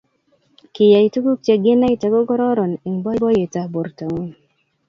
[0.73, 4.31] Kiyai tuguk cheginaite kogororon eng boiboiyetab bortangung